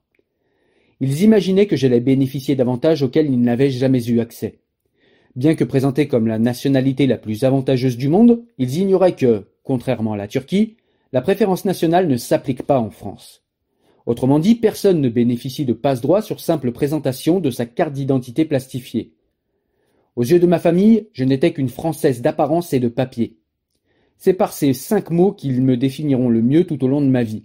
Ils 1.00 1.23
imaginaient 1.23 1.66
que 1.66 1.76
j'allais 1.76 2.00
bénéficier 2.00 2.57
d'avantages 2.57 3.02
auxquels 3.02 3.31
ils 3.31 3.40
n'avaient 3.40 3.71
jamais 3.71 4.04
eu 4.07 4.21
accès. 4.21 4.61
Bien 5.37 5.57
que 5.57 5.64
présentée 5.64 6.07
comme 6.07 6.29
la 6.29 6.38
nationalité 6.38 7.07
la 7.07 7.19
plus 7.19 7.43
avantageuse 7.43 7.97
du 7.97 8.09
monde, 8.09 8.45
ils 8.59 8.79
ignoraient 8.79 9.17
que, 9.17 9.47
contrairement 9.64 10.12
à 10.12 10.17
la 10.17 10.29
Turquie, 10.29 10.76
la 11.12 11.23
préférence 11.23 11.64
nationale 11.64 12.07
ne 12.07 12.17
s'applique 12.17 12.62
pas 12.62 12.79
en 12.79 12.91
France. 12.91 13.43
Autrement 14.07 14.38
dit, 14.38 14.55
personne 14.55 15.00
ne 15.00 15.09
bénéficie 15.09 15.64
de 15.64 15.73
passe-droit 15.73 16.23
sur 16.23 16.38
simple 16.38 16.71
présentation 16.71 17.41
de 17.41 17.50
sa 17.50 17.67
carte 17.67 17.93
d'identité 17.93 18.45
plastifiée. 18.45 19.14
Aux 20.14 20.23
yeux 20.23 20.38
de 20.38 20.47
ma 20.47 20.61
famille, 20.61 21.09
je 21.12 21.25
n'étais 21.25 21.53
qu'une 21.53 21.69
Française 21.69 22.23
d'apparence 22.23 22.73
et 22.73 22.81
de 22.81 22.88
papier. 22.88 23.38
C'est 24.19 24.35
par 24.35 24.53
ces 24.53 24.73
cinq 24.73 25.11
mots 25.11 25.33
qu'ils 25.33 25.62
me 25.62 25.76
définiront 25.76 26.29
le 26.29 26.43
mieux 26.43 26.64
tout 26.64 26.85
au 26.85 26.88
long 26.88 27.00
de 27.00 27.09
ma 27.09 27.25
vie. 27.25 27.45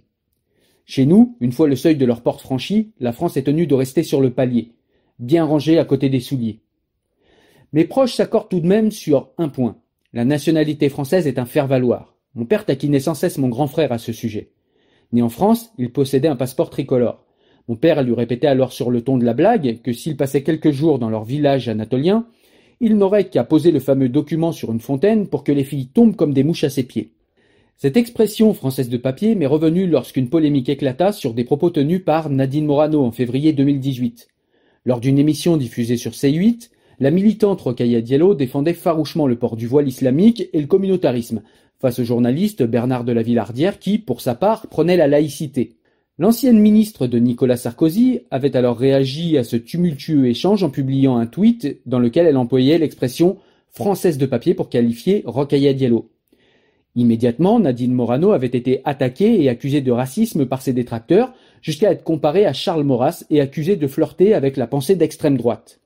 Chez 0.84 1.06
nous, 1.06 1.36
une 1.40 1.52
fois 1.52 1.66
le 1.66 1.76
seuil 1.76 1.96
de 1.96 2.06
leur 2.06 2.22
porte 2.22 2.40
franchi, 2.40 2.92
la 3.00 3.12
France 3.12 3.36
est 3.36 3.42
tenue 3.42 3.66
de 3.66 3.74
rester 3.74 4.04
sur 4.04 4.20
le 4.20 4.30
palier, 4.30 4.72
bien 5.18 5.44
rangée 5.44 5.78
à 5.78 5.84
côté 5.84 6.08
des 6.08 6.20
souliers. 6.20 6.60
Mes 7.72 7.84
proches 7.84 8.14
s'accordent 8.14 8.48
tout 8.48 8.60
de 8.60 8.66
même 8.66 8.90
sur 8.90 9.30
un 9.38 9.48
point. 9.48 9.76
La 10.12 10.24
nationalité 10.24 10.88
française 10.88 11.28
est 11.28 11.38
un 11.38 11.44
faire-valoir. 11.44 12.16
Mon 12.34 12.44
père 12.44 12.64
taquinait 12.64 12.98
sans 12.98 13.14
cesse 13.14 13.38
mon 13.38 13.48
grand 13.48 13.68
frère 13.68 13.92
à 13.92 13.98
ce 13.98 14.12
sujet. 14.12 14.50
Né 15.12 15.22
en 15.22 15.28
France, 15.28 15.72
il 15.78 15.92
possédait 15.92 16.28
un 16.28 16.36
passeport 16.36 16.70
tricolore. 16.70 17.24
Mon 17.68 17.76
père 17.76 18.02
lui 18.02 18.14
répétait 18.14 18.48
alors 18.48 18.72
sur 18.72 18.90
le 18.90 19.02
ton 19.02 19.18
de 19.18 19.24
la 19.24 19.34
blague 19.34 19.80
que 19.82 19.92
s'il 19.92 20.16
passait 20.16 20.42
quelques 20.42 20.72
jours 20.72 20.98
dans 20.98 21.10
leur 21.10 21.22
village 21.22 21.68
anatolien, 21.68 22.26
il 22.80 22.96
n'aurait 22.96 23.28
qu'à 23.28 23.44
poser 23.44 23.70
le 23.70 23.78
fameux 23.78 24.08
document 24.08 24.50
sur 24.50 24.72
une 24.72 24.80
fontaine 24.80 25.28
pour 25.28 25.44
que 25.44 25.52
les 25.52 25.64
filles 25.64 25.88
tombent 25.88 26.16
comme 26.16 26.32
des 26.32 26.42
mouches 26.42 26.64
à 26.64 26.70
ses 26.70 26.82
pieds. 26.82 27.12
Cette 27.76 27.96
expression 27.96 28.52
française 28.52 28.88
de 28.88 28.96
papier 28.96 29.36
m'est 29.36 29.46
revenue 29.46 29.86
lorsqu'une 29.86 30.28
polémique 30.28 30.68
éclata 30.68 31.12
sur 31.12 31.34
des 31.34 31.44
propos 31.44 31.70
tenus 31.70 32.04
par 32.04 32.30
Nadine 32.30 32.66
Morano 32.66 33.04
en 33.04 33.12
février 33.12 33.52
2018. 33.52 34.28
Lors 34.86 35.00
d'une 35.00 35.18
émission 35.18 35.56
diffusée 35.56 35.96
sur 35.96 36.12
C8, 36.12 36.70
la 37.00 37.10
militante 37.10 37.62
Rokhaya 37.62 38.02
Diallo 38.02 38.34
défendait 38.34 38.74
farouchement 38.74 39.26
le 39.26 39.36
port 39.36 39.56
du 39.56 39.66
voile 39.66 39.88
islamique 39.88 40.48
et 40.52 40.60
le 40.60 40.66
communautarisme, 40.66 41.40
face 41.78 41.98
au 41.98 42.04
journaliste 42.04 42.62
Bernard 42.62 43.04
de 43.04 43.12
la 43.12 43.22
Villardière 43.22 43.78
qui, 43.78 43.96
pour 43.96 44.20
sa 44.20 44.34
part, 44.34 44.66
prenait 44.66 44.98
la 44.98 45.08
laïcité. 45.08 45.76
L'ancienne 46.18 46.58
ministre 46.58 47.06
de 47.06 47.18
Nicolas 47.18 47.56
Sarkozy 47.56 48.20
avait 48.30 48.54
alors 48.54 48.76
réagi 48.76 49.38
à 49.38 49.44
ce 49.44 49.56
tumultueux 49.56 50.26
échange 50.26 50.62
en 50.62 50.68
publiant 50.68 51.16
un 51.16 51.24
tweet 51.24 51.80
dans 51.86 51.98
lequel 51.98 52.26
elle 52.26 52.36
employait 52.36 52.76
l'expression 52.76 53.38
française 53.70 54.18
de 54.18 54.26
papier 54.26 54.52
pour 54.52 54.68
qualifier 54.68 55.22
Rokhaya 55.24 55.72
Diallo. 55.72 56.10
Immédiatement, 56.96 57.60
Nadine 57.60 57.94
Morano 57.94 58.32
avait 58.32 58.48
été 58.48 58.82
attaquée 58.84 59.42
et 59.42 59.48
accusée 59.48 59.80
de 59.80 59.92
racisme 59.92 60.44
par 60.44 60.60
ses 60.60 60.74
détracteurs, 60.74 61.32
jusqu'à 61.62 61.92
être 61.92 62.04
comparée 62.04 62.44
à 62.44 62.52
Charles 62.52 62.84
Maurras 62.84 63.24
et 63.30 63.40
accusée 63.40 63.76
de 63.76 63.86
flirter 63.86 64.34
avec 64.34 64.58
la 64.58 64.66
pensée 64.66 64.96
d'extrême 64.96 65.38
droite. 65.38 65.80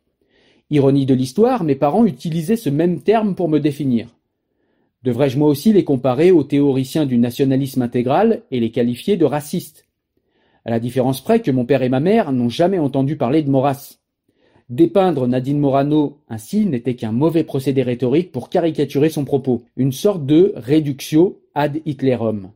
Ironie 0.71 1.07
de 1.07 1.15
l'histoire, 1.15 1.63
mes 1.63 1.75
parents 1.75 2.07
utilisaient 2.07 2.57
ce 2.57 2.71
même 2.71 3.03
terme 3.03 3.35
pour 3.35 3.49
me 3.49 3.61
définir. 3.61 4.09
Devrais-je 5.03 5.39
moi 5.39 5.49
aussi 5.49 5.73
les 5.73 5.85
comparer 5.85 6.31
aux 6.31 6.45
théoriciens 6.45 7.05
du 7.05 7.19
nationalisme 7.19 7.83
intégral 7.83 8.43
et 8.51 8.61
les 8.61 8.71
qualifier 8.71 9.19
de 9.19 9.27
racistes? 9.27 9.87
À 10.65 10.71
la 10.71 10.81
différence 10.81 11.21
près 11.21 11.41
que 11.41 11.51
mon 11.51 11.67
père 11.67 11.83
et 11.83 11.91
ma 11.91 12.01
mère 12.01 12.33
n'ont 12.33 12.49
jamais 12.49 12.79
entendu 12.79 13.17
parler 13.17 13.43
de 13.43 13.51
Maurras. 13.51 13.99
Dépeindre 14.71 15.29
Nadine 15.29 15.59
Morano 15.59 16.21
ainsi 16.31 16.65
n'était 16.65 16.97
qu'un 16.97 17.13
mauvais 17.13 17.45
procédé 17.45 17.83
rhétorique 17.83 18.33
pour 18.33 18.49
caricaturer 18.49 19.11
son 19.11 19.27
propos, 19.27 19.65
une 19.77 19.93
sorte 19.93 20.25
de 20.25 20.55
reductio 20.57 21.43
ad 21.55 21.83
Hitlerum. 21.85 22.51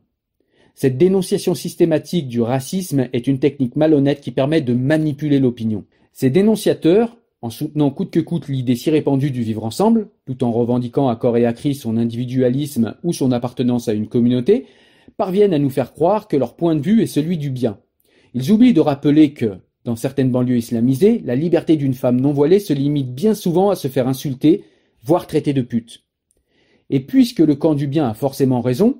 Cette 0.73 0.97
dénonciation 0.97 1.53
systématique 1.53 2.27
du 2.27 2.41
racisme 2.41 3.09
est 3.13 3.27
une 3.27 3.37
technique 3.37 3.75
malhonnête 3.75 4.21
qui 4.21 4.31
permet 4.31 4.61
de 4.61 4.73
manipuler 4.73 5.39
l'opinion. 5.39 5.83
Ces 6.13 6.31
dénonciateurs 6.31 7.18
en 7.41 7.49
soutenant 7.49 7.89
coûte 7.89 8.11
que 8.11 8.19
coûte 8.19 8.49
l'idée 8.49 8.75
si 8.75 8.89
répandue 8.89 9.31
du 9.31 9.41
vivre 9.41 9.63
ensemble, 9.63 10.09
tout 10.25 10.43
en 10.43 10.51
revendiquant 10.51 11.07
à 11.07 11.15
corps 11.15 11.37
et 11.37 11.45
à 11.45 11.53
cri 11.53 11.73
son 11.73 11.97
individualisme 11.97 12.95
ou 13.03 13.13
son 13.13 13.31
appartenance 13.31 13.87
à 13.87 13.93
une 13.93 14.07
communauté, 14.07 14.65
parviennent 15.17 15.53
à 15.53 15.59
nous 15.59 15.69
faire 15.69 15.93
croire 15.93 16.27
que 16.27 16.37
leur 16.37 16.55
point 16.55 16.75
de 16.75 16.81
vue 16.81 17.01
est 17.01 17.07
celui 17.07 17.37
du 17.37 17.49
bien. 17.49 17.79
Ils 18.33 18.51
oublient 18.51 18.73
de 18.73 18.81
rappeler 18.81 19.33
que, 19.33 19.57
dans 19.85 19.95
certaines 19.95 20.31
banlieues 20.31 20.57
islamisées, 20.57 21.21
la 21.25 21.35
liberté 21.35 21.77
d'une 21.77 21.93
femme 21.93 22.19
non 22.19 22.33
voilée 22.33 22.59
se 22.59 22.73
limite 22.73 23.15
bien 23.15 23.33
souvent 23.33 23.69
à 23.69 23.75
se 23.75 23.87
faire 23.87 24.07
insulter, 24.07 24.63
voire 25.03 25.25
traiter 25.25 25.53
de 25.53 25.61
pute. 25.61 26.03
Et 26.89 26.99
puisque 26.99 27.39
le 27.39 27.55
camp 27.55 27.73
du 27.73 27.87
bien 27.87 28.07
a 28.07 28.13
forcément 28.13 28.61
raison, 28.61 28.99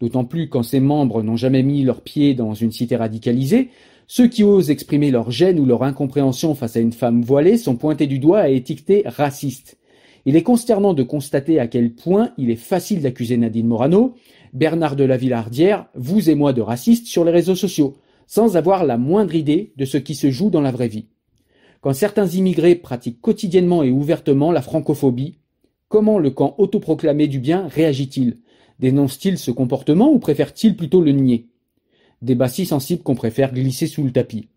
d'autant 0.00 0.24
plus 0.24 0.48
quand 0.48 0.62
ses 0.62 0.80
membres 0.80 1.22
n'ont 1.22 1.36
jamais 1.36 1.62
mis 1.62 1.82
leurs 1.82 2.02
pieds 2.02 2.34
dans 2.34 2.54
une 2.54 2.72
cité 2.72 2.96
radicalisée, 2.96 3.70
ceux 4.12 4.26
qui 4.26 4.42
osent 4.42 4.70
exprimer 4.70 5.12
leur 5.12 5.30
gêne 5.30 5.60
ou 5.60 5.66
leur 5.66 5.84
incompréhension 5.84 6.56
face 6.56 6.74
à 6.74 6.80
une 6.80 6.92
femme 6.92 7.22
voilée 7.22 7.56
sont 7.56 7.76
pointés 7.76 8.08
du 8.08 8.18
doigt 8.18 8.50
et 8.50 8.56
étiquetés 8.56 9.04
racistes. 9.06 9.78
Il 10.24 10.34
est 10.34 10.42
consternant 10.42 10.94
de 10.94 11.04
constater 11.04 11.60
à 11.60 11.68
quel 11.68 11.92
point 11.92 12.32
il 12.36 12.50
est 12.50 12.56
facile 12.56 13.02
d'accuser 13.02 13.36
Nadine 13.36 13.68
Morano, 13.68 14.16
Bernard 14.52 14.96
de 14.96 15.04
la 15.04 15.16
Villardière, 15.16 15.86
vous 15.94 16.28
et 16.28 16.34
moi 16.34 16.52
de 16.52 16.60
racistes 16.60 17.06
sur 17.06 17.24
les 17.24 17.30
réseaux 17.30 17.54
sociaux, 17.54 17.94
sans 18.26 18.56
avoir 18.56 18.84
la 18.84 18.98
moindre 18.98 19.36
idée 19.36 19.72
de 19.76 19.84
ce 19.84 19.96
qui 19.96 20.16
se 20.16 20.32
joue 20.32 20.50
dans 20.50 20.60
la 20.60 20.72
vraie 20.72 20.88
vie. 20.88 21.06
Quand 21.80 21.92
certains 21.92 22.26
immigrés 22.26 22.74
pratiquent 22.74 23.20
quotidiennement 23.20 23.84
et 23.84 23.92
ouvertement 23.92 24.50
la 24.50 24.60
francophobie, 24.60 25.38
comment 25.86 26.18
le 26.18 26.30
camp 26.30 26.56
autoproclamé 26.58 27.28
du 27.28 27.38
bien 27.38 27.68
réagit-il? 27.68 28.38
Dénonce-t-il 28.80 29.38
ce 29.38 29.52
comportement 29.52 30.10
ou 30.10 30.18
préfère-t-il 30.18 30.74
plutôt 30.74 31.00
le 31.00 31.12
nier? 31.12 31.46
Débat 32.22 32.48
si 32.48 32.66
sensible 32.66 33.02
qu'on 33.02 33.14
préfère 33.14 33.52
glisser 33.52 33.86
sous 33.86 34.04
le 34.04 34.12
tapis. 34.12 34.48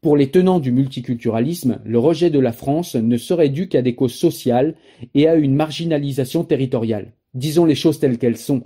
Pour 0.00 0.18
les 0.18 0.30
tenants 0.30 0.60
du 0.60 0.70
multiculturalisme, 0.70 1.80
le 1.84 1.98
rejet 1.98 2.28
de 2.28 2.38
la 2.38 2.52
France 2.52 2.94
ne 2.94 3.16
serait 3.16 3.48
dû 3.48 3.68
qu'à 3.68 3.80
des 3.80 3.94
causes 3.94 4.12
sociales 4.14 4.74
et 5.14 5.28
à 5.28 5.34
une 5.34 5.54
marginalisation 5.54 6.44
territoriale. 6.44 7.12
Disons 7.32 7.64
les 7.64 7.74
choses 7.74 8.00
telles 8.00 8.18
qu'elles 8.18 8.36
sont. 8.36 8.64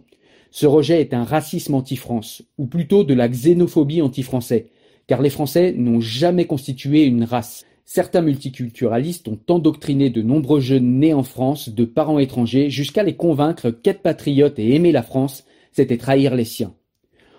Ce 0.50 0.66
rejet 0.66 1.00
est 1.00 1.14
un 1.14 1.22
racisme 1.22 1.74
anti-France, 1.74 2.42
ou 2.58 2.66
plutôt 2.66 3.04
de 3.04 3.14
la 3.14 3.28
xénophobie 3.28 4.02
anti-français, 4.02 4.66
car 5.06 5.22
les 5.22 5.30
Français 5.30 5.72
n'ont 5.76 6.00
jamais 6.00 6.46
constitué 6.46 7.04
une 7.04 7.22
race. 7.22 7.64
Certains 7.84 8.20
multiculturalistes 8.20 9.28
ont 9.28 9.38
endoctriné 9.48 10.10
de 10.10 10.22
nombreux 10.22 10.60
jeunes 10.60 10.98
nés 10.98 11.14
en 11.14 11.22
France 11.22 11.68
de 11.68 11.84
parents 11.84 12.18
étrangers 12.18 12.68
jusqu'à 12.68 13.04
les 13.04 13.14
convaincre 13.14 13.70
qu'être 13.70 14.02
patriote 14.02 14.58
et 14.58 14.74
aimer 14.74 14.90
la 14.90 15.02
France, 15.02 15.44
c'était 15.70 15.98
trahir 15.98 16.34
les 16.34 16.44
siens. 16.44 16.74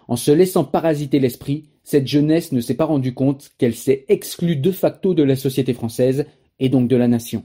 En 0.09 0.15
se 0.15 0.31
laissant 0.31 0.63
parasiter 0.63 1.19
l'esprit, 1.19 1.69
cette 1.83 2.07
jeunesse 2.07 2.51
ne 2.51 2.61
s'est 2.61 2.73
pas 2.73 2.85
rendue 2.85 3.13
compte 3.13 3.51
qu'elle 3.59 3.75
s'est 3.75 4.05
exclue 4.09 4.55
de 4.55 4.71
facto 4.71 5.13
de 5.13 5.21
la 5.21 5.35
société 5.35 5.75
française 5.75 6.25
et 6.59 6.67
donc 6.67 6.87
de 6.87 6.95
la 6.95 7.07
nation. 7.07 7.43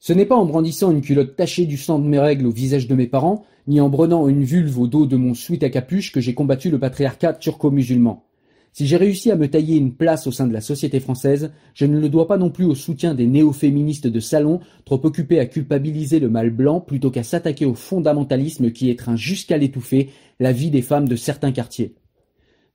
Ce 0.00 0.12
n'est 0.12 0.26
pas 0.26 0.34
en 0.34 0.46
brandissant 0.46 0.90
une 0.90 1.00
culotte 1.00 1.36
tachée 1.36 1.64
du 1.64 1.76
sang 1.76 2.00
de 2.00 2.08
mes 2.08 2.18
règles 2.18 2.46
au 2.46 2.50
visage 2.50 2.88
de 2.88 2.96
mes 2.96 3.06
parents, 3.06 3.44
ni 3.68 3.80
en 3.80 3.88
brenant 3.88 4.26
une 4.26 4.42
vulve 4.42 4.80
au 4.80 4.88
dos 4.88 5.06
de 5.06 5.14
mon 5.14 5.32
suite 5.32 5.62
à 5.62 5.70
capuche 5.70 6.10
que 6.10 6.20
j'ai 6.20 6.34
combattu 6.34 6.70
le 6.70 6.80
patriarcat 6.80 7.34
turco-musulman. 7.34 8.24
Si 8.72 8.86
j'ai 8.86 8.96
réussi 8.96 9.30
à 9.30 9.36
me 9.36 9.48
tailler 9.48 9.76
une 9.76 9.94
place 9.94 10.26
au 10.26 10.32
sein 10.32 10.46
de 10.46 10.52
la 10.52 10.60
société 10.60 11.00
française, 11.00 11.52
je 11.74 11.86
ne 11.86 11.98
le 11.98 12.08
dois 12.08 12.28
pas 12.28 12.38
non 12.38 12.50
plus 12.50 12.64
au 12.64 12.74
soutien 12.74 13.14
des 13.14 13.26
néo-féministes 13.26 14.06
de 14.06 14.20
salon, 14.20 14.60
trop 14.84 15.00
occupés 15.04 15.40
à 15.40 15.46
culpabiliser 15.46 16.20
le 16.20 16.28
mal 16.28 16.50
blanc 16.50 16.80
plutôt 16.80 17.10
qu'à 17.10 17.24
s'attaquer 17.24 17.66
au 17.66 17.74
fondamentalisme 17.74 18.70
qui 18.70 18.88
étreint 18.88 19.16
jusqu'à 19.16 19.58
l'étouffer 19.58 20.10
la 20.38 20.52
vie 20.52 20.70
des 20.70 20.82
femmes 20.82 21.08
de 21.08 21.16
certains 21.16 21.52
quartiers. 21.52 21.94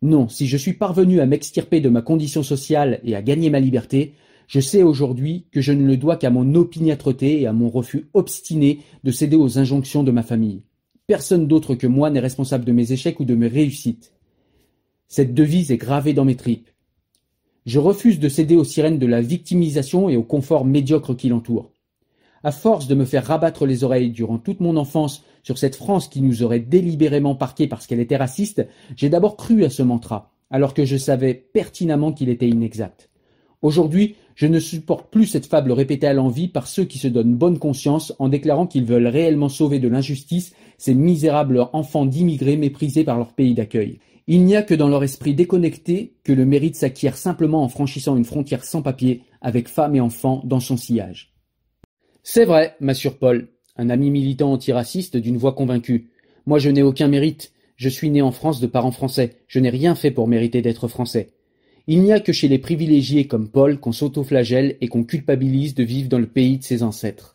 Non, 0.02 0.28
si 0.28 0.48
je 0.48 0.58
suis 0.58 0.74
parvenu 0.74 1.22
à 1.22 1.26
m'extirper 1.26 1.80
de 1.80 1.90
ma 1.90 2.02
condition 2.02 2.44
sociale 2.44 3.00
et 3.04 3.16
à 3.16 3.22
gagner 3.22 3.50
ma 3.50 3.62
liberté, 3.62 4.14
je 4.48 4.60
sais 4.60 4.84
aujourd'hui 4.84 5.48
que 5.52 5.62
je 5.62 5.72
ne 5.72 5.88
le 5.88 5.98
dois 5.98 6.18
qu'à 6.18 6.30
mon 6.30 6.56
opiniâtreté 6.56 7.42
et 7.42 7.48
à 7.48 7.54
mon 7.54 7.70
refus 7.70 8.10
obstiné 8.14 8.80
de 9.04 9.12
céder 9.12 9.38
aux 9.38 9.58
injonctions 9.58 10.04
de 10.04 10.12
ma 10.12 10.24
famille. 10.24 10.64
Personne 11.08 11.48
d'autre 11.48 11.76
que 11.76 11.88
moi 11.88 12.10
n'est 12.10 12.20
responsable 12.20 12.66
de 12.66 12.72
mes 12.72 12.92
échecs 12.92 13.20
ou 13.20 13.26
de 13.26 13.36
mes 13.36 13.48
réussites. 13.48 14.15
Cette 15.08 15.34
devise 15.34 15.72
est 15.72 15.78
gravée 15.78 16.14
dans 16.14 16.26
mes 16.26 16.36
tripes. 16.36 16.70
Je 17.66 17.80
refuse 17.80 18.20
de 18.20 18.30
céder 18.30 18.56
aux 18.56 18.64
sirènes 18.64 19.00
de 19.00 19.08
la 19.08 19.22
victimisation 19.22 20.10
et 20.10 20.18
au 20.18 20.24
confort 20.24 20.66
médiocre 20.66 21.16
qui 21.16 21.30
l'entoure. 21.30 21.72
À 22.44 22.52
force 22.52 22.88
de 22.88 22.94
me 22.94 23.06
faire 23.06 23.26
rabattre 23.26 23.66
les 23.66 23.84
oreilles 23.84 24.12
durant 24.12 24.38
toute 24.38 24.60
mon 24.60 24.78
enfance 24.78 25.24
sur 25.42 25.58
cette 25.58 25.76
France 25.76 26.08
qui 26.08 26.22
nous 26.22 26.44
aurait 26.44 26.60
délibérément 26.60 27.36
parqués 27.36 27.68
parce 27.68 27.88
qu'elle 27.88 28.00
était 28.00 28.18
raciste, 28.18 28.68
j'ai 28.96 29.10
d'abord 29.10 29.36
cru 29.36 29.64
à 29.64 29.72
ce 29.72 29.82
mantra, 29.82 30.32
alors 30.52 30.76
que 30.76 30.86
je 30.86 30.98
savais 30.98 31.34
pertinemment 31.34 32.14
qu'il 32.14 32.30
était 32.30 32.48
inexact. 32.48 33.10
Aujourd'hui, 33.62 34.16
je 34.36 34.48
ne 34.48 34.60
supporte 34.60 35.10
plus 35.10 35.28
cette 35.28 35.46
fable 35.46 35.72
répétée 35.72 36.08
à 36.08 36.14
l'envi 36.14 36.48
par 36.48 36.68
ceux 36.68 36.84
qui 36.84 36.98
se 36.98 37.08
donnent 37.08 37.36
bonne 37.36 37.58
conscience 37.58 38.14
en 38.20 38.28
déclarant 38.28 38.68
qu'ils 38.68 38.86
veulent 38.86 39.08
réellement 39.08 39.50
sauver 39.50 39.80
de 39.80 39.88
l'injustice 39.88 40.54
ces 40.78 40.94
misérables 40.94 41.68
enfants 41.74 42.06
d'immigrés 42.06 42.58
méprisés 42.58 43.06
par 43.06 43.18
leur 43.18 43.34
pays 43.34 43.54
d'accueil. 43.54 44.00
Il 44.28 44.44
n'y 44.44 44.56
a 44.56 44.64
que 44.64 44.74
dans 44.74 44.90
leur 44.90 45.04
esprit 45.04 45.36
déconnecté 45.36 46.16
que 46.24 46.34
le 46.34 46.46
mérite 46.46 46.76
s'acquiert 46.76 47.16
simplement 47.16 47.64
en 47.64 47.70
franchissant 47.70 48.18
une 48.18 48.26
frontière 48.26 48.66
sans 48.66 48.82
papier 48.82 49.22
avec 49.42 49.70
femmes 49.70 49.96
et 49.96 50.02
enfants 50.02 50.42
dans 50.44 50.60
son 50.60 50.78
sillage. 50.78 51.34
C'est 52.24 52.46
vrai, 52.46 52.76
m'assure 52.80 53.20
Paul, 53.20 53.50
un 53.78 53.90
ami 53.90 54.10
militant 54.10 54.52
antiraciste 54.52 55.16
d'une 55.16 55.38
voix 55.38 55.54
convaincue. 55.54 56.10
Moi 56.48 56.58
je 56.60 56.72
n'ai 56.72 56.82
aucun 56.82 57.08
mérite. 57.08 57.54
Je 57.76 57.90
suis 57.90 58.10
né 58.10 58.22
en 58.22 58.32
France 58.32 58.60
de 58.60 58.68
parents 58.68 58.92
français. 58.92 59.38
Je 59.48 59.60
n'ai 59.60 59.70
rien 59.70 59.96
fait 59.96 60.12
pour 60.12 60.28
mériter 60.28 60.62
d'être 60.62 60.88
français. 60.88 61.35
Il 61.88 62.02
n'y 62.02 62.14
a 62.14 62.20
que 62.20 62.34
chez 62.34 62.48
les 62.48 62.58
privilégiés 62.58 63.28
comme 63.28 63.48
Paul 63.48 63.80
qu'on 63.80 63.92
s'autoflagelle 63.92 64.76
et 64.82 64.88
qu'on 64.88 65.04
culpabilise 65.04 65.76
de 65.76 65.84
vivre 65.84 66.10
dans 66.10 66.18
le 66.18 66.26
pays 66.26 66.58
de 66.58 66.64
ses 66.64 66.82
ancêtres. 66.82 67.35